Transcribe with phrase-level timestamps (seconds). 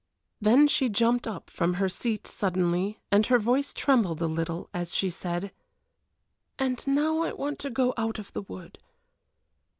[0.41, 4.95] Then she jumped up from her seat suddenly, and her voice trembled a little as
[4.95, 5.51] she said:
[6.57, 8.79] "And now I want to go out of the wood."